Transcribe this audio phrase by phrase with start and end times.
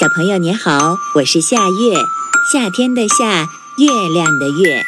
[0.00, 1.94] 小朋友你好，我是夏月，
[2.50, 4.82] 夏天的夏，月亮的月。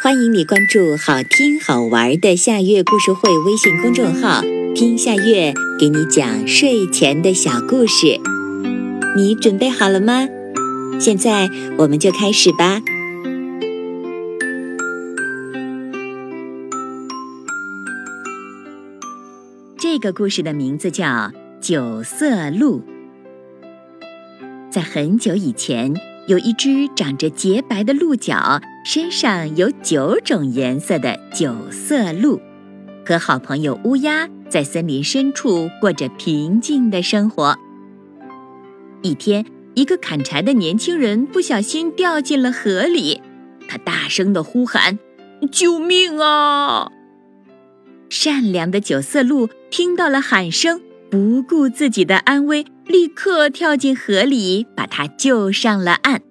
[0.00, 4.42] 欢迎你关注好听好玩的夏月故事会微信公众号，
[4.76, 8.20] 听夏月给你讲睡前的小故事。
[9.16, 10.28] 你准备好了吗？
[11.00, 12.80] 现在我们就开始吧。
[19.76, 21.06] 这个故事的名字叫
[21.60, 22.78] 《九色鹿》。
[24.70, 25.94] 在很久以前，
[26.26, 32.40] 有一只长着洁白的鹿角、身上有九种颜色的九色鹿，
[33.06, 37.56] 和好朋友乌鸦在森林深处过着平静的生活。
[39.00, 43.22] 一天，一个砍柴的年轻人不小心掉进了河里，
[43.68, 44.98] 他大声地呼喊
[45.50, 46.92] ：“救命啊！”
[48.10, 52.66] 善良的九色鹿听到了喊声，不顾自己的安危。
[52.86, 56.22] 立刻跳进河里，把他救上了岸。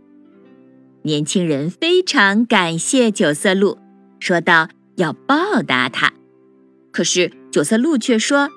[1.03, 3.77] 年轻人非常感谢九色鹿，
[4.19, 6.13] 说道：“要报答他。”
[6.91, 8.49] 可是九色鹿却说：“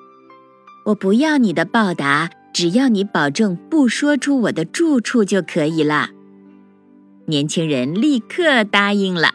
[0.86, 6.08] 我不要你的报答，只要你保证不说出我的住处就可以了。”
[7.26, 9.32] 年轻人立刻答应了。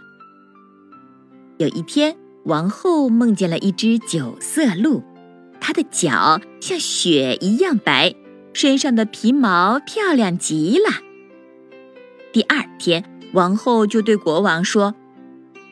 [1.58, 5.04] 有一天，王后梦见了一只九色鹿，
[5.66, 8.14] 它的脚像雪一样白。
[8.54, 11.02] 身上的皮毛漂亮极了。
[12.32, 14.94] 第二天，王后就对国王说：“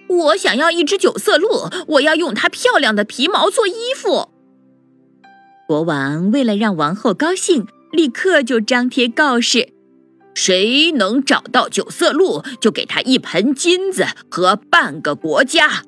[0.10, 4.30] 我想要一只九色鹿，我要用它漂亮的皮毛做衣服。”
[5.70, 9.70] 国王为了让王后高兴，立刻就张贴告示
[10.34, 15.84] ：“谁能找到九色鹿，就给他一盆金子和半个国家。”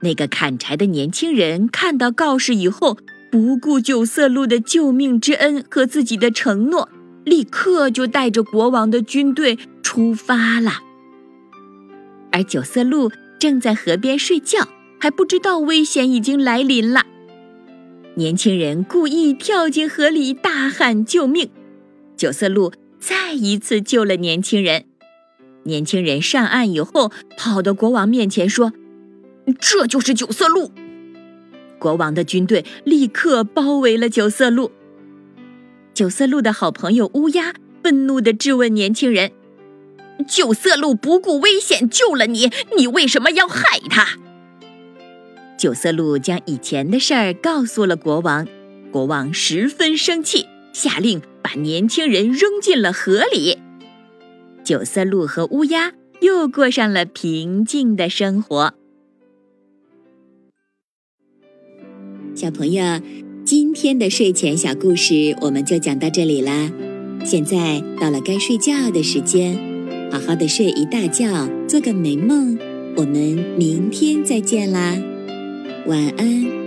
[0.00, 2.98] 那个砍柴的年轻人看到告示以后。
[3.32, 6.88] 不顾九色鹿的救命之恩和自己的承诺，
[7.22, 10.80] 立刻就带着国王的军队出发了。
[12.32, 14.66] 而九色鹿正在河边睡觉，
[14.98, 17.04] 还不知道危险已经来临了。
[18.16, 21.50] 年轻人故意跳进河里，大喊救命。
[22.16, 24.86] 九色鹿再一次救了年轻人。
[25.62, 28.72] 年轻人上岸以后，跑到国王面前说
[29.58, 30.70] ：“这就是九色鹿。”
[31.78, 34.70] 国王的军队立刻包围了九色鹿。
[35.94, 39.32] 九色鹿的好朋友乌鸦愤怒地质问年轻人
[40.28, 44.18] ：“九色鹿不顾危险救了你，你为什么要害他？”
[45.58, 48.46] 九色鹿将以前的事儿告诉了国王，
[48.90, 53.58] 国王十分生气，下令把年轻人扔进了河里。
[54.64, 58.74] 九色鹿和乌鸦又过上了平静的生活。
[62.40, 62.82] 小朋友，
[63.44, 66.72] 今天的睡前小故事我们就讲到这里啦。
[67.22, 69.58] 现在到了该睡觉的时间，
[70.10, 72.56] 好好的睡一大觉，做个美梦。
[72.96, 74.96] 我们明天再见啦，
[75.86, 76.59] 晚安。